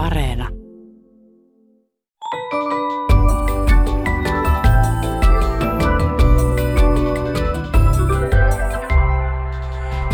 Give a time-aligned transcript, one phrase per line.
[0.00, 0.48] Areena.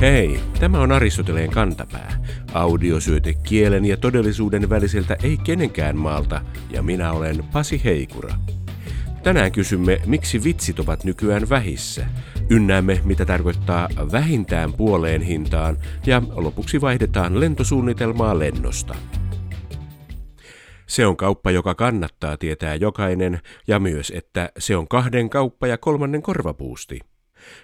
[0.01, 2.25] Hei, tämä on Aristoteleen kantapää.
[2.55, 6.41] Audiosyöte kielen ja todellisuuden väliseltä ei kenenkään maalta,
[6.71, 8.35] ja minä olen Pasi Heikura.
[9.23, 12.07] Tänään kysymme, miksi vitsit ovat nykyään vähissä.
[12.51, 15.77] Ynnäämme, mitä tarkoittaa vähintään puoleen hintaan,
[16.07, 18.95] ja lopuksi vaihdetaan lentosuunnitelmaa lennosta.
[20.87, 25.79] Se on kauppa, joka kannattaa tietää jokainen, ja myös, että se on kahden kauppa ja
[25.79, 27.01] kolmannen korvapuusti.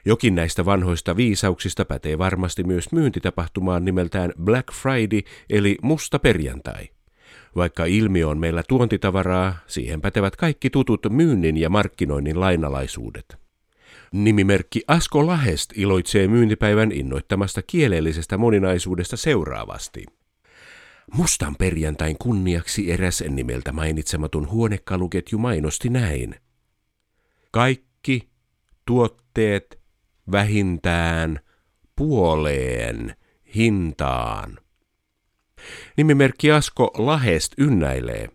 [0.05, 6.89] Jokin näistä vanhoista viisauksista pätee varmasti myös myyntitapahtumaan nimeltään Black Friday eli musta perjantai.
[7.57, 13.37] Vaikka ilmiö on meillä tuontitavaraa, siihen pätevät kaikki tutut myynnin ja markkinoinnin lainalaisuudet.
[14.13, 20.05] Nimimerkki Asko Lahest iloitsee myyntipäivän innoittamasta kielellisestä moninaisuudesta seuraavasti.
[21.13, 26.35] Mustan perjantain kunniaksi eräs nimeltä mainitsematon huonekaluketju mainosti näin.
[27.51, 28.31] Kaikki
[28.87, 29.81] tuotteet
[30.33, 31.41] vähintään
[31.97, 33.17] puoleen
[33.55, 34.59] hintaan.
[35.97, 38.29] Nimimerkki Asko Lahest ynnäilee.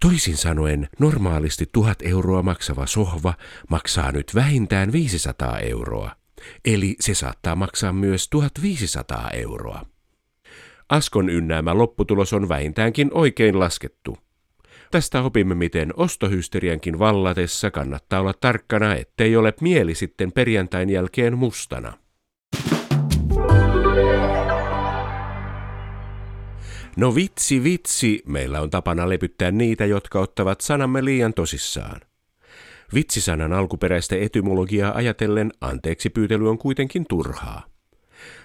[0.00, 3.34] Toisin sanoen, normaalisti tuhat euroa maksava sohva
[3.70, 6.16] maksaa nyt vähintään 500 euroa.
[6.64, 9.86] Eli se saattaa maksaa myös 1500 euroa.
[10.90, 14.18] Askon ynnäämä lopputulos on vähintäänkin oikein laskettu.
[14.90, 21.92] Tästä opimme, miten ostohysteriankin vallatessa kannattaa olla tarkkana, ettei ole mieli sitten perjantain jälkeen mustana.
[26.96, 32.00] No vitsi vitsi, meillä on tapana lepyttää niitä, jotka ottavat sanamme liian tosissaan.
[32.94, 37.70] Vitsisanan alkuperäistä etymologiaa ajatellen anteeksi pyytely on kuitenkin turhaa.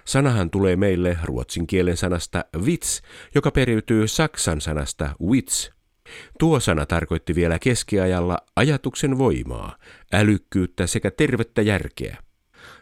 [0.06, 3.02] Sanahan tulee meille ruotsin kielen sanasta vits,
[3.36, 5.72] joka periytyy saksan sanasta wits.
[6.40, 9.76] Tuo sana tarkoitti vielä keskiajalla ajatuksen voimaa,
[10.14, 12.18] älykkyyttä sekä tervettä järkeä.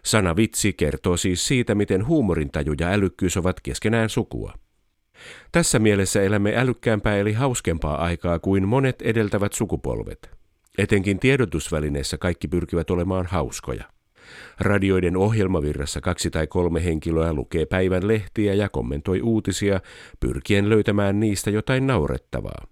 [0.06, 4.54] Sana vitsi kertoo siis siitä, miten huumorintaju ja älykkyys ovat keskenään sukua.
[5.52, 10.32] Tässä mielessä elämme älykkäämpää eli hauskempaa aikaa kuin monet edeltävät sukupolvet.
[10.78, 13.93] Etenkin tiedotusvälineissä kaikki pyrkivät olemaan hauskoja.
[14.60, 19.82] Radioiden ohjelmavirrassa kaksi tai kolme henkilöä lukee päivän lehtiä ja kommentoi uutisia,
[20.20, 22.68] pyrkien löytämään niistä jotain naurettavaa.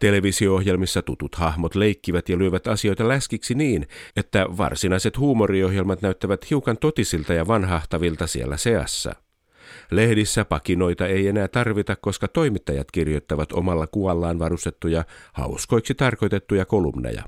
[0.00, 3.86] Televisio-ohjelmissa tutut hahmot leikkivät ja lyövät asioita läskiksi niin,
[4.16, 9.14] että varsinaiset huumoriohjelmat näyttävät hiukan totisilta ja vanhahtavilta siellä seassa.
[9.90, 17.22] Lehdissä pakinoita ei enää tarvita, koska toimittajat kirjoittavat omalla kuvallaan varustettuja hauskoiksi tarkoitettuja kolumneja.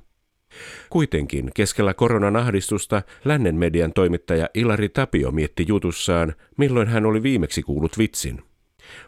[0.91, 7.63] Kuitenkin keskellä koronan ahdistusta lännen median toimittaja Ilari Tapio mietti jutussaan, milloin hän oli viimeksi
[7.63, 8.43] kuullut vitsin.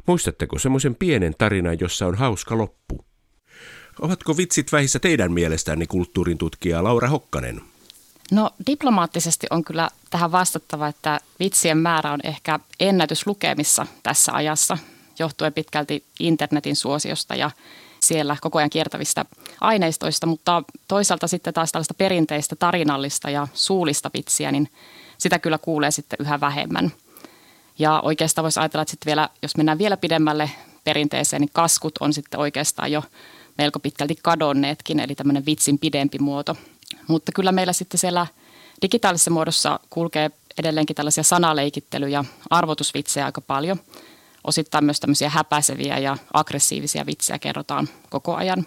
[0.07, 3.05] Muistatteko semmoisen pienen tarinan, jossa on hauska loppu?
[4.01, 7.61] Ovatko vitsit vähissä teidän mielestänne kulttuurin tutkija Laura Hokkanen?
[8.33, 14.79] No diplomaattisesti on kyllä tähän vastattava, että vitsien määrä on ehkä ennätyslukemissa tässä ajassa,
[15.19, 17.51] johtuen pitkälti internetin suosiosta ja
[18.01, 19.25] siellä koko ajan kiertävistä
[19.61, 24.69] aineistoista, mutta toisaalta sitten taas tällaista perinteistä tarinallista ja suullista vitsiä, niin
[25.19, 26.93] sitä kyllä kuulee sitten yhä vähemmän.
[27.79, 30.51] Ja oikeastaan voisi ajatella, että sitten vielä, jos mennään vielä pidemmälle
[30.85, 33.03] perinteeseen, niin kaskut on sitten oikeastaan jo
[33.59, 36.57] melko pitkälti kadonneetkin, eli tämmöinen vitsin pidempi muoto.
[37.09, 38.27] Mutta kyllä meillä sitten siellä
[38.83, 43.81] digitaalisessa muodossa kulkee edelleenkin tällaisia sanaleikittelyn ja arvotusvitsejä aika paljon.
[44.47, 48.67] Osittain myös tämmöisiä häpäiseviä ja aggressiivisia vitsejä kerrotaan koko ajan.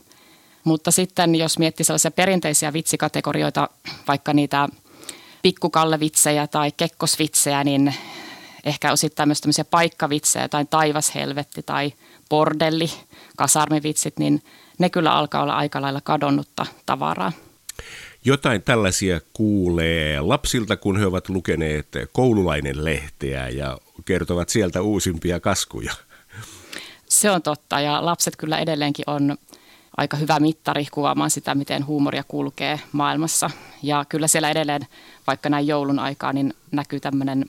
[0.63, 3.69] Mutta sitten jos miettii sellaisia perinteisiä vitsikategorioita,
[4.07, 4.69] vaikka niitä
[5.41, 7.95] pikkukallevitsejä tai kekkosvitsejä, niin
[8.63, 11.93] ehkä osittain myös tämmöisiä paikkavitsejä tai taivashelvetti tai
[12.29, 12.91] bordelli,
[13.37, 14.43] kasarmivitsit, niin
[14.79, 17.31] ne kyllä alkaa olla aika lailla kadonnutta tavaraa.
[18.25, 25.93] Jotain tällaisia kuulee lapsilta, kun he ovat lukeneet koululainen lehteä ja kertovat sieltä uusimpia kaskuja.
[27.09, 29.37] Se on totta ja lapset kyllä edelleenkin on
[29.97, 33.49] aika hyvä mittari kuvaamaan sitä, miten huumoria kulkee maailmassa.
[33.83, 34.81] Ja kyllä siellä edelleen,
[35.27, 37.45] vaikka näin joulun aikaa, niin näkyy tämmöinen,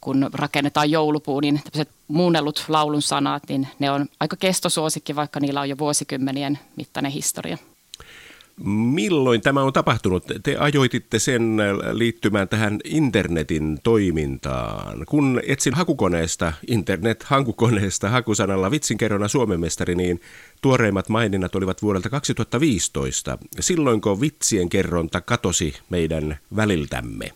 [0.00, 5.60] kun rakennetaan joulupuu, niin tämmöiset muunnellut laulun sanat, niin ne on aika kestosuosikki, vaikka niillä
[5.60, 7.58] on jo vuosikymmenien mittainen historia.
[8.62, 10.24] Milloin tämä on tapahtunut?
[10.42, 11.56] Te ajoititte sen
[11.92, 15.04] liittymään tähän internetin toimintaan.
[15.08, 20.20] Kun etsin hakukoneesta, internet-hakukoneesta hakusanalla vitsinkerrona Suomen mestari, niin
[20.62, 23.38] tuoreimmat maininnat olivat vuodelta 2015.
[23.60, 27.30] Silloinko vitsien kerronta katosi meidän väliltämme?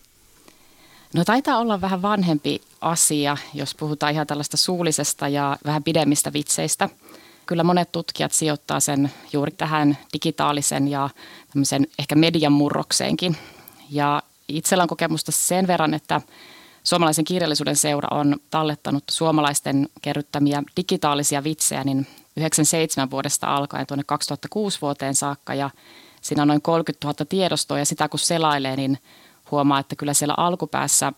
[1.13, 6.89] No taitaa olla vähän vanhempi asia, jos puhutaan ihan tällaista suullisesta ja vähän pidemmistä vitseistä–
[7.49, 11.09] kyllä monet tutkijat sijoittaa sen juuri tähän digitaalisen ja
[11.53, 13.37] tämmöisen ehkä median murrokseenkin.
[13.89, 16.21] Ja itsellä on kokemusta sen verran, että
[16.83, 22.07] Suomalaisen kirjallisuuden seura on tallettanut suomalaisten kerryttämiä digitaalisia vitsejä niin
[22.37, 25.69] 97 vuodesta alkaen tuonne 2006 vuoteen saakka ja
[26.21, 28.97] siinä on noin 30 000 tiedostoa ja sitä kun selailee, niin
[29.51, 31.13] huomaa, että kyllä siellä alkupäässä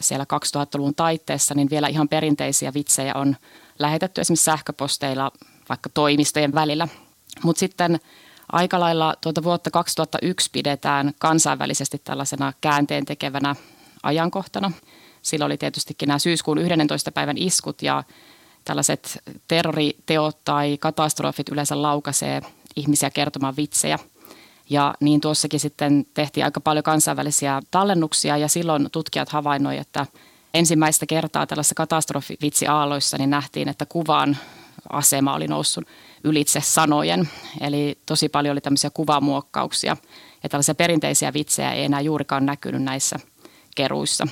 [0.00, 3.36] siellä 2000-luvun taitteessa niin vielä ihan perinteisiä vitsejä on
[3.78, 5.30] lähetetty esimerkiksi sähköposteilla
[5.68, 6.88] vaikka toimistojen välillä.
[7.42, 8.00] Mutta sitten
[8.52, 13.56] aika lailla tuota vuotta 2001 pidetään kansainvälisesti tällaisena käänteen tekevänä
[14.02, 14.72] ajankohtana.
[15.22, 17.12] Silloin oli tietystikin nämä syyskuun 11.
[17.12, 18.04] päivän iskut ja
[18.64, 19.18] tällaiset
[19.48, 22.42] terroriteot tai katastrofit yleensä laukaisee
[22.76, 23.98] ihmisiä kertomaan vitsejä.
[24.70, 30.06] Ja niin tuossakin sitten tehtiin aika paljon kansainvälisiä tallennuksia ja silloin tutkijat havainnoivat, että
[30.54, 34.36] ensimmäistä kertaa tällaisessa katastrofivitsiaalloissa niin nähtiin, että kuvan
[34.92, 35.84] asema oli noussut
[36.24, 37.28] ylitse sanojen.
[37.60, 39.96] Eli tosi paljon oli tämmöisiä kuvamuokkauksia
[40.42, 43.16] ja tällaisia perinteisiä vitsejä ei enää juurikaan näkynyt näissä
[43.76, 44.26] keruissa.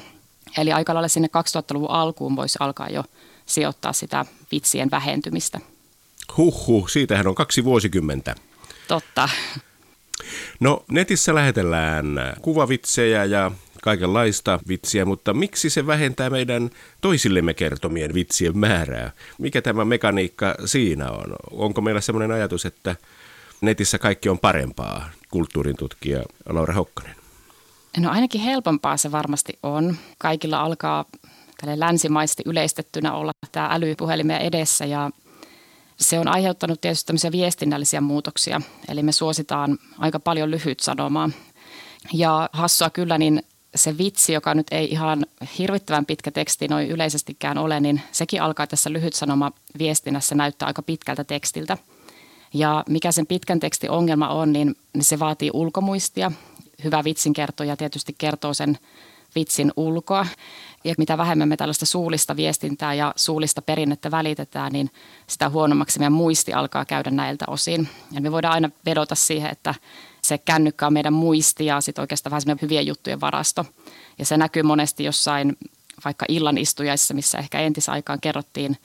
[0.58, 3.04] Eli aika lailla sinne 2000-luvun alkuun voisi alkaa jo
[3.46, 5.60] sijoittaa sitä vitsien vähentymistä.
[6.36, 8.34] Huhhuh, siitähän on kaksi vuosikymmentä.
[8.88, 9.28] Totta.
[10.60, 12.06] No netissä lähetellään
[12.42, 13.50] kuvavitsejä ja
[13.84, 16.70] kaikenlaista vitsiä, mutta miksi se vähentää meidän
[17.00, 19.10] toisillemme kertomien vitsien määrää?
[19.38, 21.36] Mikä tämä mekaniikka siinä on?
[21.50, 22.96] Onko meillä sellainen ajatus, että
[23.60, 27.16] netissä kaikki on parempaa, kulttuurin tutkija Laura Hokkanen?
[27.98, 29.96] No ainakin helpompaa se varmasti on.
[30.18, 31.04] Kaikilla alkaa
[31.60, 35.10] tälle länsimaisesti yleistettynä olla tämä älypuhelimia edessä ja
[35.96, 38.60] se on aiheuttanut tietysti tämmöisiä viestinnällisiä muutoksia.
[38.88, 41.30] Eli me suositaan aika paljon lyhyt sanomaa.
[42.12, 43.42] Ja hassua kyllä, niin
[43.74, 45.26] se vitsi, joka nyt ei ihan
[45.58, 50.82] hirvittävän pitkä teksti noin yleisestikään ole, niin sekin alkaa tässä lyhyt sanoma viestinnässä näyttää aika
[50.82, 51.78] pitkältä tekstiltä.
[52.54, 56.32] Ja mikä sen pitkän tekstin ongelma on, niin, se vaatii ulkomuistia.
[56.84, 58.78] Hyvä vitsinkertoja tietysti kertoo sen
[59.34, 60.26] vitsin ulkoa.
[60.84, 64.90] Ja mitä vähemmän me tällaista suullista viestintää ja suullista perinnettä välitetään, niin
[65.26, 67.88] sitä huonommaksi meidän muisti alkaa käydä näiltä osin.
[68.12, 69.74] Ja me voidaan aina vedota siihen, että
[70.24, 73.66] se kännykkä on meidän muisti ja sitten oikeastaan vähän semmoinen hyvien juttujen varasto.
[74.18, 75.56] Ja se näkyy monesti jossain
[76.04, 78.76] vaikka illan istujaisissa, missä ehkä entisaikaan kerrottiin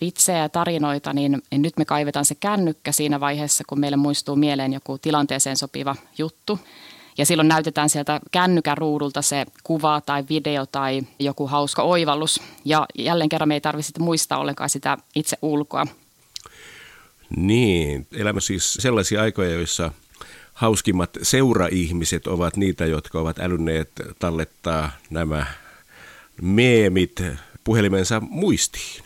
[0.00, 4.36] vitsejä ja tarinoita, niin, niin nyt me kaivetaan se kännykkä siinä vaiheessa, kun meille muistuu
[4.36, 6.58] mieleen joku tilanteeseen sopiva juttu.
[7.18, 12.42] Ja silloin näytetään sieltä kännykän ruudulta se kuva tai video tai joku hauska oivallus.
[12.64, 15.86] Ja jälleen kerran me ei tarvitse muistaa ollenkaan sitä itse ulkoa.
[17.36, 19.92] Niin, elämä siis sellaisia aikoja, joissa
[20.58, 25.46] hauskimmat seuraihmiset ovat niitä, jotka ovat älynneet tallettaa nämä
[26.42, 27.22] meemit
[27.64, 29.04] puhelimensa muistiin.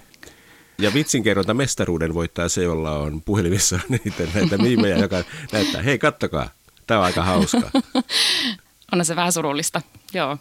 [0.79, 6.51] Ja vitsinkerronta mestaruuden voittaa se, jolla on puhelimessa niitä näitä miimejä, joka näyttää, hei kattokaa,
[6.87, 7.71] tämä on aika hauska.
[8.93, 9.83] On se vähän surullista,
[10.13, 10.39] joo.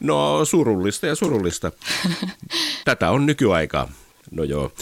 [0.00, 1.72] No surullista ja surullista.
[2.84, 3.88] Tätä on nykyaikaa.
[4.32, 4.72] No joo.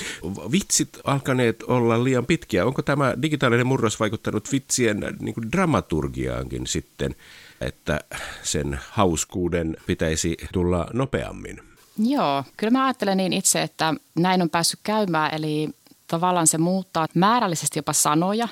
[0.52, 2.67] Vitsit alkaneet olla liian pitkiä.
[2.67, 7.14] Onko tämä digitaalinen murros vaikuttanut vitsien niin kuin dramaturgiaankin sitten,
[7.61, 8.00] että
[8.43, 11.62] sen hauskuuden pitäisi tulla nopeammin?
[11.99, 15.35] Joo, kyllä mä ajattelen niin itse, että näin on päässyt käymään.
[15.35, 15.69] Eli
[16.06, 18.48] tavallaan se muuttaa määrällisesti jopa sanoja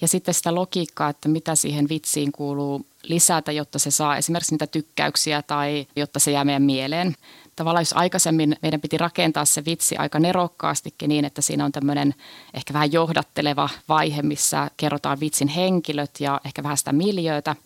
[0.00, 4.66] ja sitten sitä logiikkaa, että mitä siihen vitsiin kuuluu lisätä, jotta se saa esimerkiksi niitä
[4.66, 7.14] tykkäyksiä tai jotta se jää meidän mieleen
[7.58, 12.14] tavallaan jos aikaisemmin meidän piti rakentaa se vitsi aika nerokkaastikin niin, että siinä on tämmöinen
[12.54, 17.56] ehkä vähän johdatteleva vaihe, missä kerrotaan vitsin henkilöt ja ehkä vähän sitä miljöötä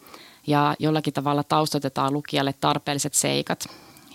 [0.47, 3.67] ja jollakin tavalla taustotetaan lukijalle tarpeelliset seikat.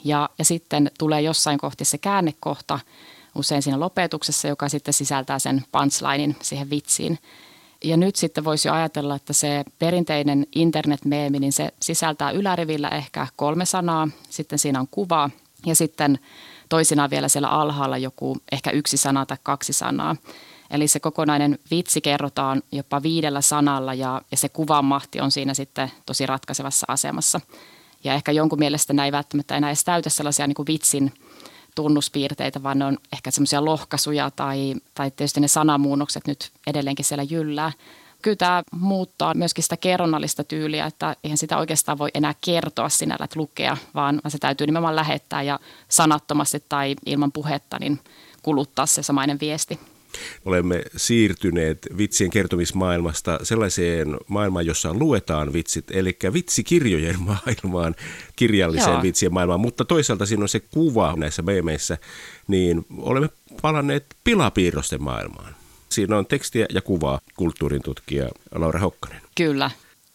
[0.03, 2.79] Ja, ja sitten tulee jossain kohti se käännekohta,
[3.36, 7.19] usein siinä lopetuksessa, joka sitten sisältää sen punchlinein siihen vitsiin.
[7.84, 13.65] Ja nyt sitten voisi ajatella, että se perinteinen internet-meemi, niin se sisältää ylärivillä ehkä kolme
[13.65, 15.29] sanaa, sitten siinä on kuva
[15.65, 16.19] ja sitten
[16.69, 20.15] toisinaan vielä siellä alhaalla joku ehkä yksi sana tai kaksi sanaa.
[20.72, 25.91] Eli se kokonainen vitsi kerrotaan jopa viidellä sanalla ja, ja se kuvanmahti on siinä sitten
[26.05, 27.41] tosi ratkaisevassa asemassa.
[28.03, 31.13] Ja ehkä jonkun mielestä näin välttämättä enää edes täytä sellaisia niin kuin vitsin
[31.77, 37.24] tunnuspiirteitä, vaan ne on ehkä semmoisia lohkaisuja tai, tai tietysti ne sanamuunnokset nyt edelleenkin siellä
[37.24, 37.72] jyllää
[38.22, 43.24] kyllä tämä muuttaa myöskin sitä kerronnallista tyyliä, että eihän sitä oikeastaan voi enää kertoa sinällä,
[43.24, 48.00] että lukea, vaan se täytyy nimenomaan lähettää ja sanattomasti tai ilman puhetta niin
[48.43, 49.79] kuluttaa se samainen viesti.
[50.46, 57.96] Olemme siirtyneet vitsien kertomismaailmasta sellaiseen maailmaan, jossa luetaan vitsit, eli vitsikirjojen maailmaan,
[58.36, 59.02] kirjalliseen Joo.
[59.02, 61.98] vitsien maailmaan, mutta toisaalta siinä on se kuva näissä meemeissä,
[62.48, 63.30] niin olemme
[63.62, 65.56] palanneet pilapiirrosten maailmaan
[65.90, 69.22] Siinä on tekstiä ja kuvaa kulttuurin tutkija Laura Hokkanen.
[69.36, 69.72] Kyllä.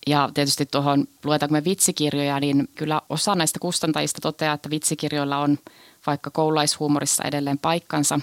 [0.07, 5.59] Ja tietysti tuohon, luetaanko me vitsikirjoja, niin kyllä osa näistä kustantajista toteaa, että vitsikirjoilla on
[6.07, 8.21] vaikka koululaishuumorissa edelleen paikkansa.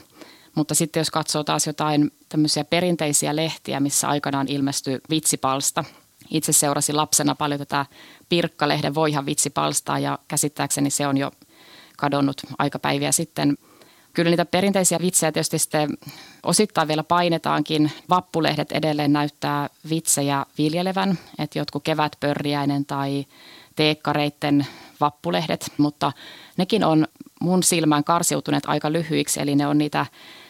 [0.55, 5.83] Mutta sitten jos katsoo taas jotain tämmöisiä perinteisiä lehtiä, missä aikanaan ilmestyi vitsipalsta.
[6.29, 7.85] Itse seurasin lapsena paljon tätä
[8.29, 11.31] Pirkkalehden Voihan vitsipalstaa ja käsittääkseni se on jo
[11.97, 13.57] kadonnut aikapäiviä sitten.
[14.13, 15.89] Kyllä niitä perinteisiä vitsejä tietysti sitten
[16.43, 17.91] osittain vielä painetaankin.
[18.09, 23.25] Vappulehdet edelleen näyttää vitsejä viljelevän, että jotkut kevätpörriäinen tai
[23.75, 24.67] teekkareitten
[24.99, 26.11] vappulehdet, mutta
[26.57, 27.07] nekin on
[27.39, 30.05] mun silmään karsiutuneet aika lyhyiksi, eli ne on niitä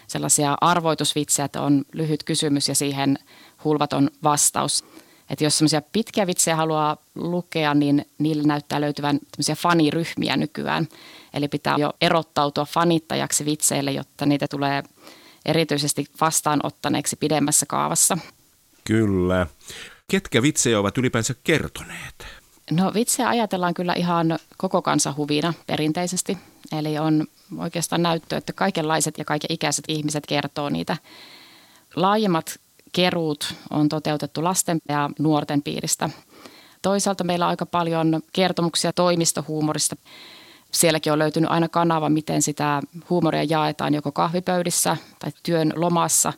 [0.08, 3.20] sellaisia arvoitusvitsejä, että on lyhyt kysymys ja siihen
[3.64, 4.86] hulvaton vastaus.
[5.30, 10.88] Että jos semmoisia pitkiä vitsejä haluaa lukea, niin niillä näyttää löytyvän tämmöisiä faniryhmiä nykyään.
[11.34, 14.84] Eli pitää jo erottautua fanittajaksi vitseille, jotta niitä tulee
[15.46, 18.18] erityisesti vastaanottaneeksi pidemmässä kaavassa.
[18.84, 19.48] Kyllä.
[20.12, 22.39] Ketkä vitsejä ovat ylipäänsä kertoneet?
[22.72, 26.38] No vitsejä ajatellaan kyllä ihan koko kansan huvina perinteisesti.
[26.72, 30.98] Eli on oikeastaan näyttö, että kaikenlaiset ja kaiken ikäiset ihmiset kertoo niitä.
[31.96, 32.60] Laajemmat
[32.92, 36.10] keruut on toteutettu lasten ja nuorten piiristä.
[36.82, 39.96] Toisaalta meillä on aika paljon kertomuksia toimistohuumorista.
[40.72, 46.34] Sielläkin on löytynyt aina kanava, miten sitä huumoria jaetaan joko kahvipöydissä tai työn lomassa.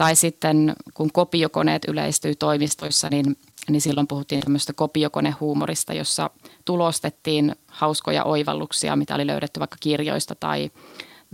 [0.00, 3.36] Tai sitten kun kopiokoneet yleistyy toimistoissa, niin,
[3.68, 6.30] niin silloin puhuttiin tämmöistä kopiokonehuumorista, jossa
[6.64, 10.70] tulostettiin hauskoja oivalluksia, mitä oli löydetty vaikka kirjoista tai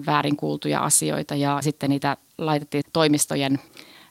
[0.07, 3.59] väärin kuultuja asioita ja sitten niitä laitettiin toimistojen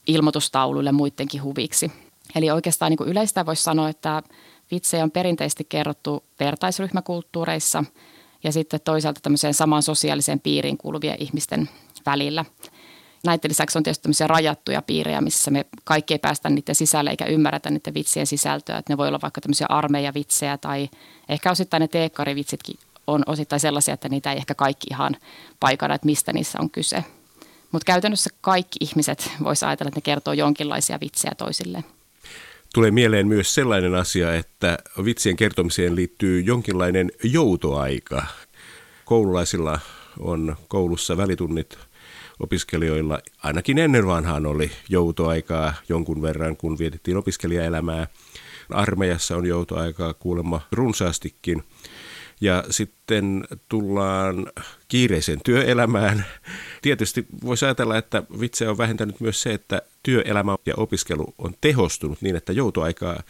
[0.08, 1.92] ilmoitustauluille muidenkin huviksi.
[2.36, 4.24] Eli oikeastaan niin kuin yleistä voisi sanoa, että
[4.72, 7.84] vitsejä on perinteisesti kerrottu vertaisryhmäkulttuureissa
[8.44, 11.70] ja sitten toisaalta tämmöiseen samaan sosiaaliseen piiriin kuuluvien ihmisten
[12.06, 12.46] välillä.
[13.26, 17.26] Näiden lisäksi on tietysti tämmöisiä rajattuja piirejä, missä me kaikki ei päästä niiden sisälle eikä
[17.26, 18.78] ymmärretä niiden vitsien sisältöä.
[18.78, 20.90] Että ne voi olla vaikka tämmöisiä armeijavitsejä tai
[21.30, 22.76] ehkä osittain ne teekkarivitsitkin
[23.08, 25.16] on osittain sellaisia, että niitä ei ehkä kaikki ihan
[25.60, 27.04] paikana, että mistä niissä on kyse.
[27.72, 31.86] Mutta käytännössä kaikki ihmiset voisi ajatella, että ne kertoo jonkinlaisia vitsejä toisilleen.
[32.74, 38.26] Tulee mieleen myös sellainen asia, että vitsien kertomiseen liittyy jonkinlainen joutoaika.
[39.06, 39.80] Koululaisilla
[40.20, 41.78] on koulussa välitunnit
[42.40, 48.08] opiskelijoilla ainakin ennen vanhaan oli joutoaikaa jonkun verran, kun vietettiin opiskelijaelämää.
[48.70, 51.64] Armeijassa on joutoaikaa kuulemma runsaastikin.
[52.42, 54.48] Ja sitten tullaan
[54.88, 56.26] kiireiseen työelämään.
[56.82, 62.22] Tietysti voisi ajatella, että vitse on vähentänyt myös se, että työelämä ja opiskelu on tehostunut
[62.22, 63.24] niin, että joutoaikaa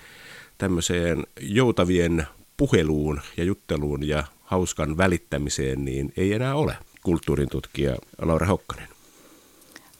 [0.58, 8.48] tämmöiseen joutavien puheluun ja jutteluun ja hauskan välittämiseen niin ei enää ole, kulttuurin tutkija Laura
[8.48, 8.95] Hokkanen.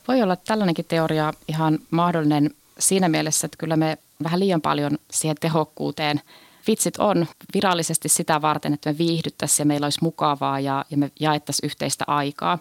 [0.08, 5.36] Voi olla tällainenkin teoria ihan mahdollinen siinä mielessä, että kyllä me vähän liian paljon siihen
[5.40, 6.20] tehokkuuteen
[6.66, 11.10] vitsit on virallisesti sitä varten, että me viihdyttäisiin ja meillä olisi mukavaa ja, ja me
[11.20, 12.58] jaettaisiin yhteistä aikaa.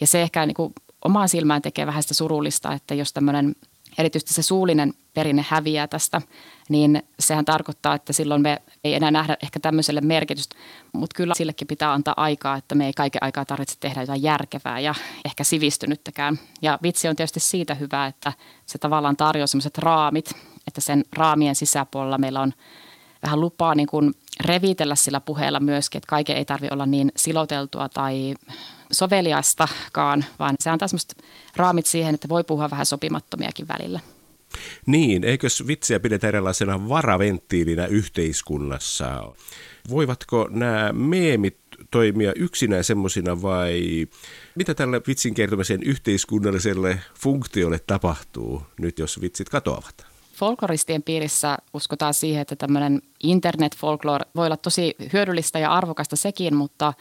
[0.00, 0.72] Ja se ehkä niin kuin
[1.04, 3.56] omaan silmään tekee vähän sitä surullista, että jos tämmöinen
[3.98, 6.22] erityisesti se suullinen perinne häviää tästä,
[6.68, 10.56] niin sehän tarkoittaa, että silloin me ei enää nähdä ehkä tämmöiselle merkitystä,
[10.92, 14.80] mutta kyllä sillekin pitää antaa aikaa, että me ei kaiken aikaa tarvitse tehdä jotain järkevää
[14.80, 14.94] ja
[15.24, 16.38] ehkä sivistynyttäkään.
[16.62, 18.32] Ja vitsi on tietysti siitä hyvä, että
[18.66, 20.30] se tavallaan tarjoaa semmoiset raamit,
[20.66, 22.52] että sen raamien sisäpuolella meillä on
[23.22, 27.88] vähän lupaa niin kuin revitellä sillä puheella myöskin, että kaiken ei tarvitse olla niin siloteltua
[27.88, 28.34] tai
[28.92, 31.14] soveliastakaan, vaan se antaa semmoista
[31.56, 34.00] raamit siihen, että voi puhua vähän sopimattomiakin välillä.
[34.86, 39.32] Niin, eikös vitsiä pidetä erilaisena varaventtiilinä yhteiskunnassa?
[39.90, 41.56] Voivatko nämä meemit
[41.90, 44.06] toimia yksinään semmoisina vai
[44.54, 50.06] mitä tälle vitsin kertomisen yhteiskunnalliselle funktiolle tapahtuu nyt, jos vitsit katoavat?
[50.32, 56.94] Folkloristien piirissä uskotaan siihen, että tämmöinen internet-folklore voi olla tosi hyödyllistä ja arvokasta sekin, mutta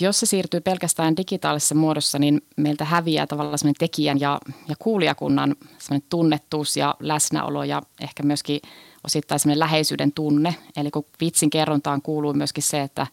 [0.00, 4.38] jos se siirtyy pelkästään digitaalisessa muodossa, niin meiltä häviää tavallaan semmoinen tekijän ja,
[4.68, 8.60] ja kuulijakunnan semmoinen tunnettuus ja läsnäolo ja ehkä myöskin
[9.04, 10.54] osittain semmoinen läheisyyden tunne.
[10.76, 13.06] Eli kun vitsin kerrontaan kuuluu myöskin se, että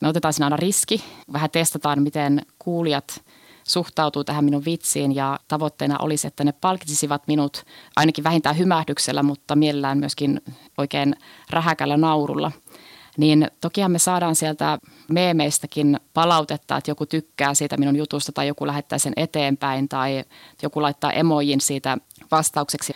[0.00, 3.20] me otetaan siinä aina riski, vähän testataan, miten kuulijat–
[3.64, 7.64] suhtautuu tähän minun vitsiin ja tavoitteena olisi, että ne palkitsisivat minut
[7.96, 10.40] ainakin vähintään hymähdyksellä, mutta mielellään myöskin
[10.78, 11.16] oikein
[11.50, 12.52] rähäkällä naurulla.
[13.16, 14.78] Niin tokihan me saadaan sieltä
[15.08, 20.24] meemeistäkin palautetta, että joku tykkää siitä minun jutusta tai joku lähettää sen eteenpäin tai
[20.62, 21.98] joku laittaa emojin siitä
[22.30, 22.92] vastaukseksi.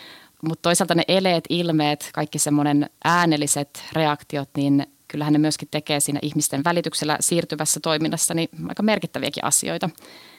[0.47, 6.19] Mutta toisaalta ne eleet, ilmeet, kaikki semmoinen äänelliset reaktiot, niin kyllähän ne myöskin tekee siinä
[6.21, 9.89] ihmisten välityksellä siirtyvässä toiminnassa niin aika merkittäviäkin asioita.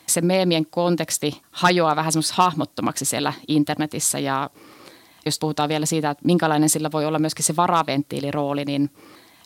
[0.06, 4.50] se meemien konteksti hajoaa vähän semmoista hahmottomaksi siellä internetissä ja
[5.26, 8.90] jos puhutaan vielä siitä, että minkälainen sillä voi olla myöskin se varaventtiilirooli, niin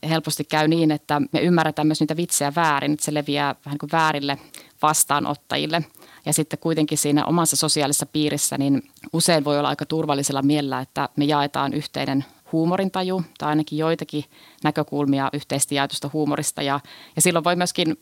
[0.09, 3.79] helposti käy niin, että me ymmärretään myös niitä vitsejä väärin, että se leviää vähän niin
[3.79, 4.39] kuin väärille
[4.83, 5.85] vastaanottajille.
[6.27, 8.83] Ja sitten kuitenkin siinä omassa sosiaalisessa piirissä, niin
[9.13, 14.25] usein voi olla aika turvallisella mielellä, että me jaetaan yhteinen huumorintaju tai ainakin joitakin
[14.65, 16.63] näkökulmia yhteistä jaetusta huumorista.
[16.63, 16.81] Ja,
[17.17, 17.97] ja silloin voi myöskin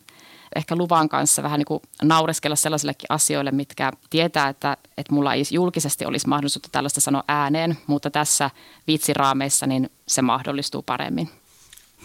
[0.57, 5.43] ehkä luvan kanssa vähän niin kuin naureskella sellaisillekin asioille, mitkä tietää, että, että mulla ei
[5.51, 8.51] julkisesti olisi mahdollisuutta tällaista sanoa ääneen, mutta tässä
[8.87, 11.40] vitsiraameissa niin se mahdollistuu paremmin.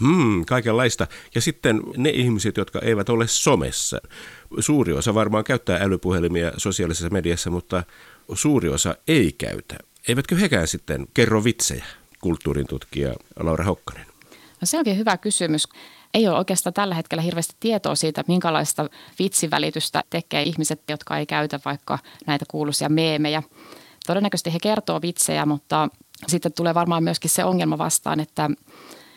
[0.00, 1.06] Hmm, kaikenlaista.
[1.34, 4.00] Ja sitten ne ihmiset, jotka eivät ole somessa.
[4.58, 7.84] Suuri osa varmaan käyttää älypuhelimia sosiaalisessa mediassa, mutta
[8.34, 9.74] suuri osa ei käytä.
[10.08, 11.84] Eivätkö hekään sitten kerro vitsejä,
[12.20, 14.06] kulttuurin tutkija Laura Hokkanen?
[14.60, 15.68] No se onkin hyvä kysymys.
[16.14, 21.60] Ei ole oikeastaan tällä hetkellä hirveästi tietoa siitä, minkälaista vitsivälitystä tekee ihmiset, jotka ei käytä
[21.64, 23.42] vaikka näitä kuuluisia meemejä.
[24.06, 25.88] Todennäköisesti he kertoo vitsejä, mutta
[26.26, 28.50] sitten tulee varmaan myöskin se ongelma vastaan, että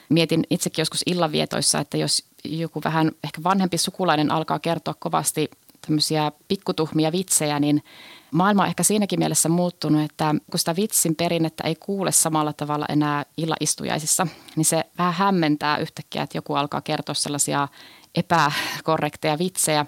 [0.10, 5.50] mietin itsekin joskus illanvietoissa, että jos joku vähän ehkä vanhempi sukulainen alkaa kertoa kovasti
[5.88, 7.84] tämmöisiä pikkutuhmia vitsejä, niin
[8.32, 12.86] maailma on ehkä siinäkin mielessä muuttunut, että kun sitä vitsin perinnettä ei kuule samalla tavalla
[12.90, 17.68] enää illaistujaisissa, niin se vähän hämmentää yhtäkkiä, että joku alkaa kertoa sellaisia
[18.16, 19.86] epäkorrekteja vitsejä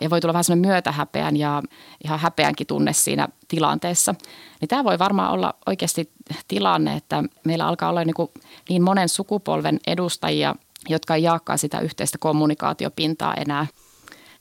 [0.00, 1.62] ja voi tulla vähän semmoinen myötähäpeän ja
[2.04, 4.14] ihan häpeänkin tunne siinä tilanteessa.
[4.60, 6.10] Niin tämä voi varmaan olla oikeasti
[6.48, 8.30] tilanne, että meillä alkaa olla niin, kuin
[8.68, 10.54] niin monen sukupolven edustajia,
[10.88, 13.66] jotka ei jaakaan sitä yhteistä kommunikaatiopintaa enää.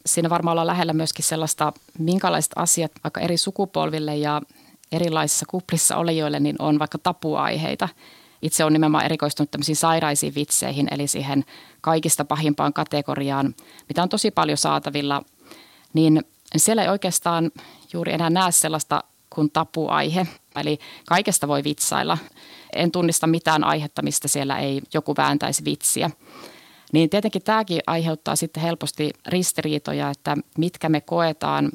[0.05, 4.41] Siinä varmaan ollaan lähellä myöskin sellaista, minkälaiset asiat vaikka eri sukupolville ja
[4.91, 7.89] erilaisissa kuplissa olijoille niin on vaikka tapuaiheita.
[8.41, 11.45] Itse on nimenomaan erikoistunut tämmöisiin sairaisiin vitseihin, eli siihen
[11.81, 13.55] kaikista pahimpaan kategoriaan,
[13.89, 15.21] mitä on tosi paljon saatavilla
[15.95, 16.21] niin
[16.57, 17.51] siellä ei oikeastaan
[17.93, 20.27] juuri enää näe sellaista kuin tapuaihe.
[20.55, 22.17] Eli kaikesta voi vitsailla.
[22.75, 26.09] En tunnista mitään aihetta, mistä siellä ei joku vääntäisi vitsiä.
[26.93, 31.71] Niin tietenkin tämäkin aiheuttaa sitten helposti ristiriitoja, että mitkä me koetaan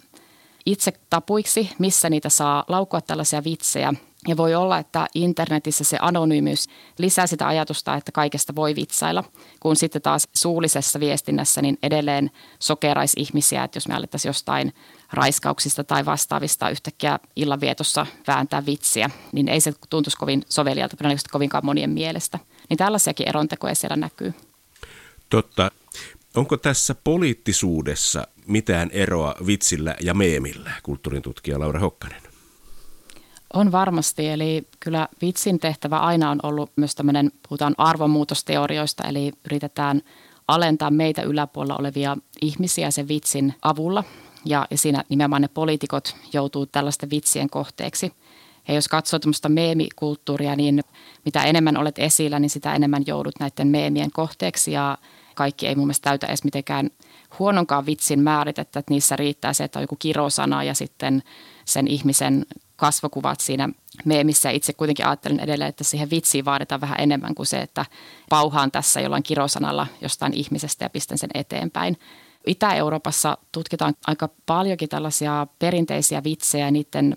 [0.66, 3.94] itse tapuiksi, missä niitä saa laukua tällaisia vitsejä–
[4.28, 9.24] ja voi olla, että internetissä se anonyymiys lisää sitä ajatusta, että kaikesta voi vitsailla,
[9.60, 14.74] kun sitten taas suullisessa viestinnässä niin edelleen sokeraisi ihmisiä, että jos me alettaisiin jostain
[15.12, 21.66] raiskauksista tai vastaavista yhtäkkiä illanvietossa vääntää vitsiä, niin ei se tuntuisi kovin sovelialta todennäköisesti kovinkaan
[21.66, 22.38] monien mielestä.
[22.68, 24.34] Niin tällaisiakin erontekoja siellä näkyy.
[25.30, 25.70] Totta.
[26.36, 32.29] Onko tässä poliittisuudessa mitään eroa vitsillä ja meemillä, kulttuurin tutkija Laura Hokkanen?
[33.54, 40.02] On varmasti, eli kyllä vitsin tehtävä aina on ollut myös tämmöinen, puhutaan arvonmuutosteorioista, eli yritetään
[40.48, 44.04] alentaa meitä yläpuolella olevia ihmisiä sen vitsin avulla.
[44.44, 48.12] Ja, ja siinä nimenomaan ne poliitikot joutuu tällaisten vitsien kohteeksi.
[48.68, 50.84] Ja jos katsoo tämmöistä meemikulttuuria, niin
[51.24, 54.72] mitä enemmän olet esillä, niin sitä enemmän joudut näiden meemien kohteeksi.
[54.72, 54.98] Ja
[55.34, 56.90] kaikki ei mun mielestä täytä edes mitenkään
[57.38, 61.22] huononkaan vitsin määritettä, että niissä riittää se, että on joku kirosana ja sitten
[61.64, 62.46] sen ihmisen
[62.80, 63.68] kasvokuvat siinä
[64.04, 64.50] meemissä.
[64.50, 67.86] Itse kuitenkin ajattelen edelleen, että siihen vitsiin vaaditaan vähän enemmän kuin se, että
[68.28, 71.98] pauhaan tässä jollain kirosanalla jostain ihmisestä ja pistän sen eteenpäin.
[72.46, 77.16] Itä-Euroopassa tutkitaan aika paljonkin tällaisia perinteisiä vitsejä ja niiden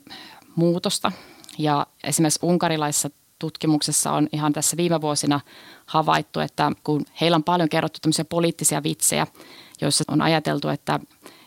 [0.56, 1.12] muutosta.
[1.58, 5.40] Ja esimerkiksi unkarilaisessa tutkimuksessa on ihan tässä viime vuosina
[5.86, 9.28] havaittu, että kun heillä on paljon kerrottu tämmöisiä poliittisia vitsejä,
[9.82, 11.00] joissa on ajateltu, että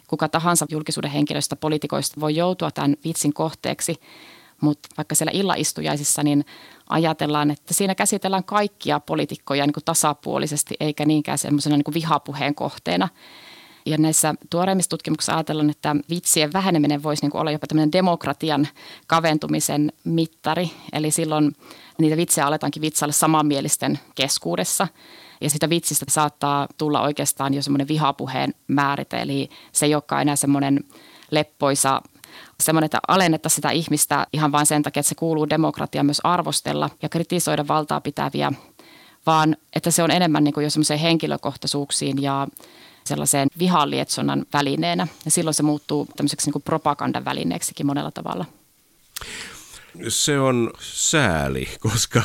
[0.07, 3.95] kuka tahansa julkisuuden henkilöistä, poliitikoista voi joutua tämän vitsin kohteeksi.
[4.61, 6.45] Mutta vaikka siellä illaistujaisissa, niin
[6.89, 13.09] ajatellaan, että siinä käsitellään kaikkia poliitikkoja niin kuin tasapuolisesti, eikä niinkään semmoisena niin vihapuheen kohteena.
[13.87, 18.69] Ja näissä tuoreimmissa tutkimuksissa ajatellaan, että vitsien väheneminen voisi niin kuin olla jopa tämmöinen demokratian
[19.07, 20.71] kaventumisen mittari.
[20.93, 21.53] Eli silloin
[21.99, 24.89] niitä vitsejä aletaankin vitsailla samanmielisten keskuudessa–
[25.41, 30.37] ja sitä vitsistä saattaa tulla oikeastaan jo semmoinen vihapuheen määrite, eli se ei olekaan enää
[30.37, 30.85] semmoinen
[31.31, 32.03] leppoisa
[32.63, 36.91] semmoinen, että alennetta sitä ihmistä ihan vain sen takia, että se kuuluu demokratiaan myös arvostella
[37.03, 38.53] ja kritisoida valtaa pitäviä,
[39.27, 42.49] vaan että se on enemmän niin kuin jo semmoiseen henkilökohtaisuuksiin ja
[43.05, 45.07] sellaiseen vihanlietsonnan välineenä.
[45.25, 48.45] Ja silloin se muuttuu tämmöiseksi niin kuin propagandan välineeksikin monella tavalla.
[50.09, 52.23] Se on sääli, koska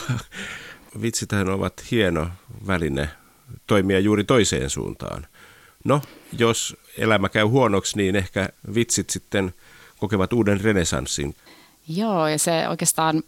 [1.01, 2.27] vitsitähän ovat hieno
[2.67, 3.09] väline
[3.67, 5.27] toimia juuri toiseen suuntaan.
[5.83, 6.01] No,
[6.37, 9.53] jos elämä käy huonoksi, niin ehkä vitsit sitten
[9.99, 11.35] kokevat uuden renesanssin.
[11.87, 13.23] Joo, ja se oikeastaan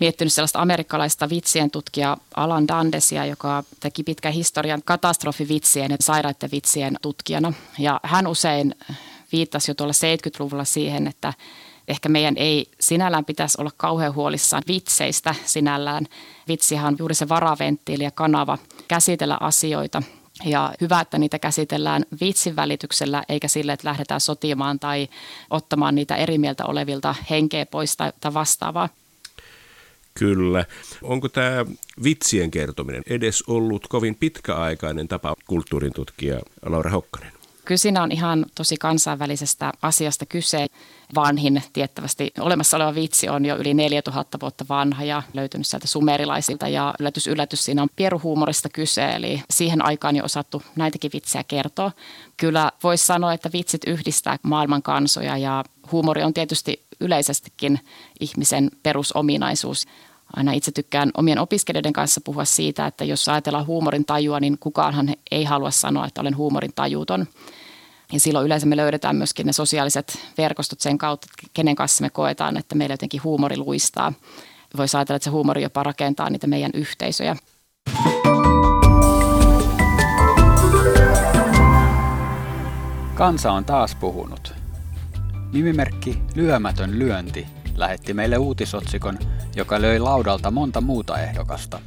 [0.00, 6.96] miettinyt sellaista amerikkalaista vitsien tutkija Alan Dandesia, joka teki pitkän historian katastrofivitsien ja sairaiden vitsien
[7.02, 7.52] tutkijana.
[7.78, 8.74] Ja hän usein
[9.32, 11.32] viittasi jo tuolla 70-luvulla siihen, että
[11.88, 16.06] ehkä meidän ei sinällään pitäisi olla kauhean huolissaan vitseistä sinällään.
[16.48, 20.02] Vitsihan on juuri se varaventtiili ja kanava käsitellä asioita–
[20.44, 25.08] ja hyvä, että niitä käsitellään vitsin välityksellä, eikä sille, että lähdetään sotimaan tai
[25.50, 28.88] ottamaan niitä eri mieltä olevilta henkeä pois tai, tai vastaavaa.
[30.14, 30.64] Kyllä.
[31.02, 31.64] Onko tämä
[32.04, 37.32] vitsien kertominen edes ollut kovin pitkäaikainen tapa kulttuurin tutkija Laura Hokkanen?
[37.64, 40.66] Kyllä siinä on ihan tosi kansainvälisestä asiasta kyse.
[41.14, 46.68] Vanhin tiettävästi olemassa oleva vitsi on jo yli 4000 vuotta vanha ja löytynyt sieltä sumerilaisilta
[46.68, 51.92] ja yllätys yllätys siinä on pieruhuumorista kyse eli siihen aikaan jo osattu näitäkin vitsejä kertoa.
[52.36, 57.80] Kyllä voisi sanoa, että vitsit yhdistää maailman kansoja ja huumori on tietysti yleisestikin
[58.20, 59.86] ihmisen perusominaisuus.
[60.36, 65.14] Aina itse tykkään omien opiskelijoiden kanssa puhua siitä, että jos ajatellaan huumorin tajua, niin kukaanhan
[65.30, 67.26] ei halua sanoa, että olen huumorin tajuton.
[68.12, 72.56] Ja silloin yleensä me löydetään myöskin ne sosiaaliset verkostot sen kautta, kenen kanssa me koetaan,
[72.56, 74.12] että meillä jotenkin huumori luistaa.
[74.76, 77.36] Voisi ajatella, että se huumori jopa rakentaa niitä meidän yhteisöjä.
[83.14, 84.54] Kansa on taas puhunut.
[85.52, 89.18] Nimimerkki Lyömätön lyönti lähetti meille uutisotsikon,
[89.56, 91.80] joka löi laudalta monta muuta ehdokasta.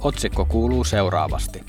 [0.00, 1.64] Otsikko kuuluu seuraavasti.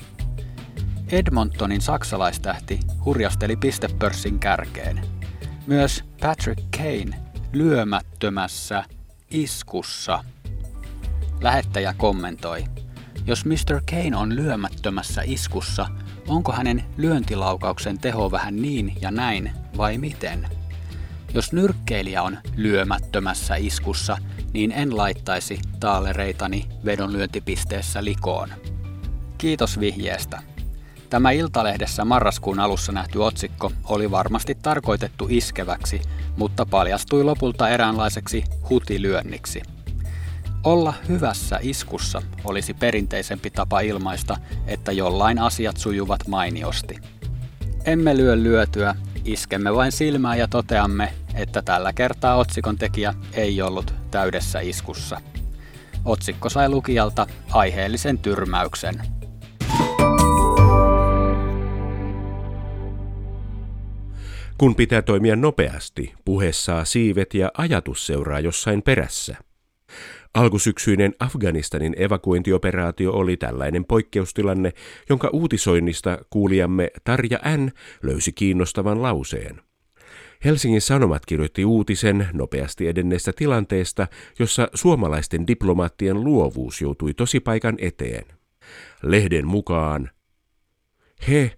[1.12, 5.00] Edmontonin saksalaistähti hurjasteli pistepörssin kärkeen.
[5.66, 8.84] Myös Patrick Kane lyömättömässä
[9.30, 10.24] iskussa.
[11.40, 12.64] Lähettäjä kommentoi.
[13.26, 13.80] Jos Mr.
[13.90, 15.86] Kane on lyömättömässä iskussa,
[16.28, 20.48] onko hänen lyöntilaukauksen teho vähän niin ja näin vai miten?
[21.34, 24.18] Jos nyrkkeilijä on lyömättömässä iskussa,
[24.52, 28.48] niin en laittaisi taalereitani vedonlyöntipisteessä likoon.
[29.38, 30.53] Kiitos vihjeestä.
[31.14, 36.02] Tämä Iltalehdessä marraskuun alussa nähty otsikko oli varmasti tarkoitettu iskeväksi,
[36.36, 39.62] mutta paljastui lopulta eräänlaiseksi hutilyönniksi.
[40.64, 46.98] Olla hyvässä iskussa olisi perinteisempi tapa ilmaista, että jollain asiat sujuvat mainiosti.
[47.84, 53.94] Emme lyö lyötyä, iskemme vain silmää ja toteamme, että tällä kertaa otsikon tekijä ei ollut
[54.10, 55.20] täydessä iskussa.
[56.04, 59.13] Otsikko sai lukijalta aiheellisen tyrmäyksen.
[64.58, 69.36] Kun pitää toimia nopeasti, puhe saa siivet ja ajatus seuraa jossain perässä.
[70.34, 74.72] Alkusyksyinen Afganistanin evakuointioperaatio oli tällainen poikkeustilanne,
[75.08, 77.70] jonka uutisoinnista kuulijamme Tarja N.
[78.02, 79.60] löysi kiinnostavan lauseen.
[80.44, 84.06] Helsingin Sanomat kirjoitti uutisen nopeasti edenneestä tilanteesta,
[84.38, 88.24] jossa suomalaisten diplomaattien luovuus joutui tosipaikan eteen.
[89.02, 90.10] Lehden mukaan
[91.28, 91.52] he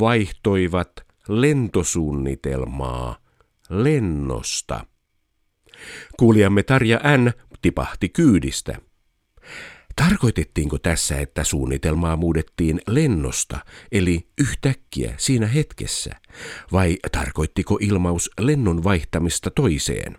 [0.00, 3.16] vaihtoivat lentosuunnitelmaa
[3.70, 4.86] lennosta.
[6.18, 7.32] Kuulijamme Tarja N.
[7.62, 8.78] tipahti kyydistä.
[9.96, 13.58] Tarkoitettiinko tässä, että suunnitelmaa muudettiin lennosta,
[13.92, 16.10] eli yhtäkkiä siinä hetkessä,
[16.72, 20.18] vai tarkoittiko ilmaus lennon vaihtamista toiseen?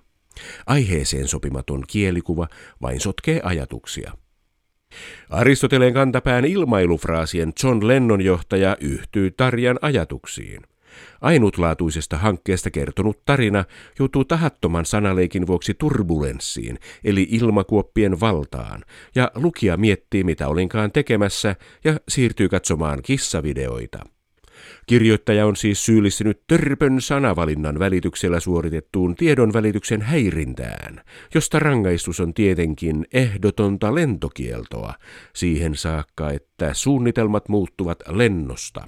[0.66, 2.48] Aiheeseen sopimaton kielikuva
[2.82, 4.12] vain sotkee ajatuksia.
[5.30, 10.62] Aristoteleen kantapään ilmailufraasien John Lennon johtaja yhtyy Tarjan ajatuksiin.
[11.22, 13.66] Ainutlaatuisesta hankkeesta kertonut tarina
[14.00, 18.84] joutuu tahattoman sanaleikin vuoksi turbulenssiin, eli ilmakuoppien valtaan,
[19.16, 24.00] ja lukija miettii mitä olinkaan tekemässä ja siirtyy katsomaan kissavideoita.
[24.88, 31.02] Kirjoittaja on siis syyllistynyt törpön sanavalinnan välityksellä suoritettuun tiedon välityksen häirintään,
[31.36, 34.94] josta rangaistus on tietenkin ehdotonta lentokieltoa,
[35.36, 38.88] siihen saakka, että suunnitelmat muuttuvat lennosta.